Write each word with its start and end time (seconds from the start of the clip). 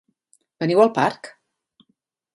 Veniu 0.63 0.81
al 0.85 0.91
parc? 0.97 1.31